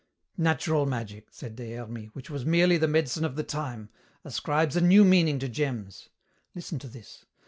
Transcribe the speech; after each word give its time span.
"Natural 0.39 0.87
magic," 0.87 1.27
said 1.29 1.55
Des 1.55 1.75
Hermies, 1.75 2.09
"which 2.13 2.31
was 2.31 2.43
merely 2.43 2.75
the 2.77 2.87
medicine 2.87 3.23
of 3.23 3.35
the 3.35 3.43
time, 3.43 3.89
ascribes 4.25 4.75
a 4.75 4.81
new 4.81 5.05
meaning 5.05 5.37
to 5.37 5.47
gems. 5.47 6.09
Listen 6.55 6.79
to 6.79 6.87
this. 6.87 7.25